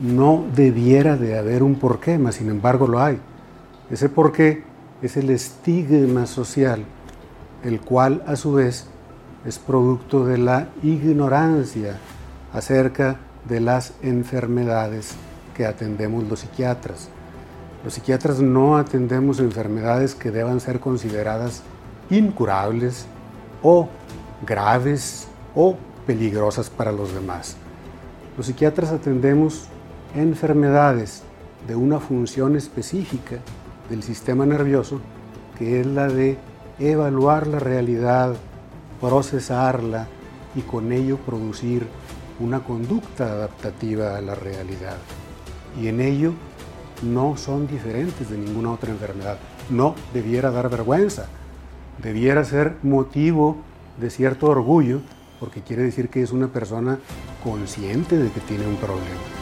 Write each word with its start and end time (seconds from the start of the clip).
no 0.00 0.44
debiera 0.54 1.16
de 1.16 1.38
haber 1.38 1.62
un 1.62 1.74
porqué, 1.76 2.18
mas 2.18 2.36
sin 2.36 2.48
embargo 2.48 2.88
lo 2.88 3.00
hay. 3.00 3.20
Ese 3.90 4.08
porqué 4.08 4.64
es 5.02 5.16
el 5.16 5.30
estigma 5.30 6.26
social, 6.26 6.84
el 7.62 7.80
cual 7.80 8.22
a 8.26 8.36
su 8.36 8.54
vez 8.54 8.86
es 9.44 9.58
producto 9.58 10.24
de 10.24 10.38
la 10.38 10.68
ignorancia 10.82 11.98
acerca 12.52 13.18
de 13.48 13.60
las 13.60 13.92
enfermedades 14.02 15.14
que 15.54 15.66
atendemos 15.66 16.24
los 16.24 16.40
psiquiatras. 16.40 17.08
Los 17.84 17.94
psiquiatras 17.94 18.40
no 18.40 18.76
atendemos 18.76 19.38
enfermedades 19.38 20.14
que 20.14 20.30
deban 20.30 20.60
ser 20.60 20.80
consideradas 20.80 21.62
incurables 22.10 23.06
o 23.62 23.88
graves 24.46 25.28
o 25.54 25.76
peligrosas 26.06 26.70
para 26.70 26.92
los 26.92 27.14
demás. 27.14 27.56
Los 28.36 28.46
psiquiatras 28.46 28.90
atendemos 28.90 29.68
enfermedades 30.14 31.22
de 31.66 31.76
una 31.76 32.00
función 32.00 32.56
específica 32.56 33.36
del 33.88 34.02
sistema 34.02 34.46
nervioso, 34.46 35.00
que 35.58 35.80
es 35.80 35.86
la 35.86 36.08
de 36.08 36.38
evaluar 36.78 37.46
la 37.46 37.58
realidad, 37.58 38.34
procesarla 39.00 40.06
y 40.54 40.62
con 40.62 40.92
ello 40.92 41.18
producir 41.18 41.86
una 42.38 42.60
conducta 42.60 43.26
adaptativa 43.26 44.16
a 44.16 44.20
la 44.20 44.34
realidad. 44.34 44.96
Y 45.80 45.88
en 45.88 46.00
ello 46.00 46.32
no 47.02 47.36
son 47.36 47.66
diferentes 47.66 48.30
de 48.30 48.38
ninguna 48.38 48.72
otra 48.72 48.90
enfermedad. 48.90 49.38
No 49.68 49.94
debiera 50.12 50.50
dar 50.50 50.68
vergüenza, 50.70 51.26
debiera 52.02 52.44
ser 52.44 52.76
motivo 52.82 53.58
de 54.00 54.10
cierto 54.10 54.46
orgullo, 54.46 55.00
porque 55.38 55.62
quiere 55.62 55.82
decir 55.82 56.08
que 56.08 56.22
es 56.22 56.32
una 56.32 56.48
persona 56.48 56.98
consciente 57.44 58.16
de 58.16 58.30
que 58.30 58.40
tiene 58.40 58.66
un 58.66 58.76
problema. 58.76 59.39